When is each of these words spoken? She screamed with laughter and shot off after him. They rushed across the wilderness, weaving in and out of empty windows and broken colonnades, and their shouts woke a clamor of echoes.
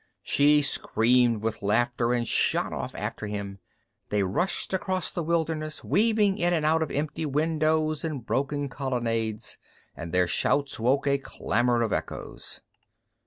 She 0.23 0.63
screamed 0.63 1.43
with 1.43 1.61
laughter 1.61 2.11
and 2.11 2.27
shot 2.27 2.73
off 2.73 2.95
after 2.95 3.27
him. 3.27 3.59
They 4.09 4.23
rushed 4.23 4.73
across 4.73 5.11
the 5.11 5.21
wilderness, 5.21 5.83
weaving 5.83 6.39
in 6.39 6.55
and 6.55 6.65
out 6.65 6.81
of 6.81 6.89
empty 6.89 7.27
windows 7.27 8.03
and 8.03 8.25
broken 8.25 8.67
colonnades, 8.67 9.59
and 9.95 10.11
their 10.11 10.25
shouts 10.25 10.79
woke 10.79 11.05
a 11.05 11.19
clamor 11.19 11.83
of 11.83 11.93
echoes. 11.93 12.61